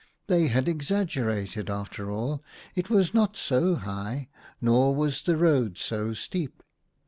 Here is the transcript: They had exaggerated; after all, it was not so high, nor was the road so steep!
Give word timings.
They 0.25 0.47
had 0.47 0.67
exaggerated; 0.67 1.69
after 1.69 2.09
all, 2.09 2.43
it 2.73 2.89
was 2.89 3.13
not 3.13 3.37
so 3.37 3.75
high, 3.75 4.29
nor 4.59 4.95
was 4.95 5.21
the 5.21 5.37
road 5.37 5.77
so 5.77 6.11
steep! 6.13 6.63